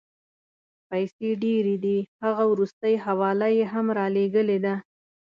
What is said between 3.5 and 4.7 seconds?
یې هم رالېږلې